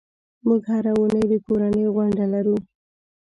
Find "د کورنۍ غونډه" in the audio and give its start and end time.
1.31-2.25